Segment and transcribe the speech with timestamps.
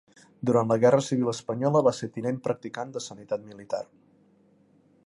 [0.49, 3.85] Durant la guerra civil espanyola va ser tinent practicant de Sanitat militar.